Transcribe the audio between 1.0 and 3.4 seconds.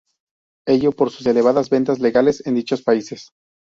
sus elevadas ventas legales en dichos países.